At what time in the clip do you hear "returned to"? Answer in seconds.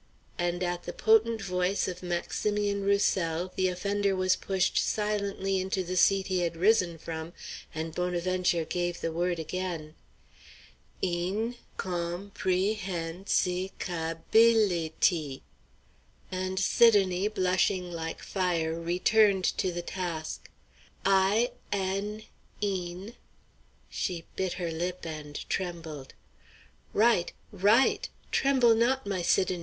18.81-19.71